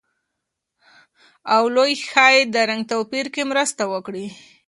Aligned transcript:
اولو 1.57 1.83
ښايي 2.09 2.41
د 2.53 2.55
رنګ 2.69 2.83
توپیر 2.91 3.25
کې 3.33 3.43
مرسته 3.51 3.83
وکړي. 3.93 4.25